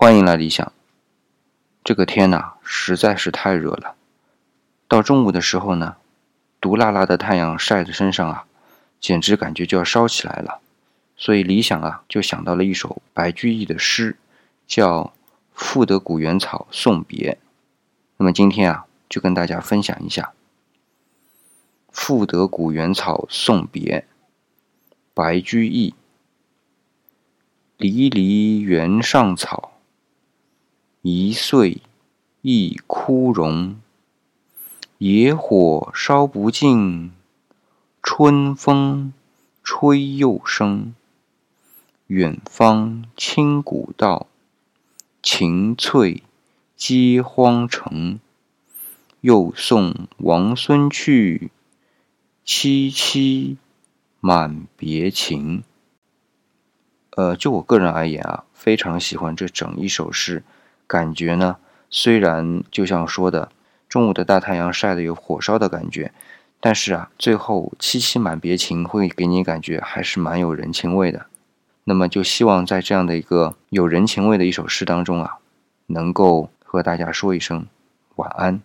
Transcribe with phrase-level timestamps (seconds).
[0.00, 0.72] 欢迎来理想。
[1.82, 3.96] 这个天呐，实在是太热了。
[4.86, 5.96] 到中午的时候呢，
[6.60, 8.46] 毒辣辣的太阳晒在身上啊，
[9.00, 10.60] 简直感觉就要烧起来了。
[11.16, 14.16] 所以理想啊，就想到了一首白居易的诗，
[14.68, 15.02] 叫
[15.52, 17.32] 《赋得古原草送别》。
[18.18, 20.22] 那么今天啊，就跟大家分享一下
[21.90, 24.06] 《赋得古原草送别》，
[25.12, 25.92] 白居易。
[27.76, 29.72] 离离原上草，
[31.10, 31.80] 一岁
[32.42, 33.80] 一枯荣。
[34.98, 37.12] 野火烧不尽，
[38.02, 39.14] 春风
[39.62, 40.94] 吹又生。
[42.08, 44.26] 远芳侵古道，
[45.22, 46.22] 晴翠
[46.76, 48.20] 接荒城。
[49.22, 51.50] 又送王孙去，
[52.44, 53.56] 萋萋
[54.20, 55.62] 满别情。
[57.12, 60.44] 呃，就我个人而言啊，非常喜欢这整一首诗。
[60.88, 63.50] 感觉呢，虽然就像说的，
[63.88, 66.10] 中午的大太阳晒得有火烧的感觉，
[66.58, 71.26] 但是啊，最后萋萋满别情会给你感觉还是蛮有人情味的。
[71.84, 75.36] 那么就希望在这样的一个有人情味的一首诗当中啊，
[75.86, 77.66] 能够和大家说一声
[78.16, 78.60] 晚安。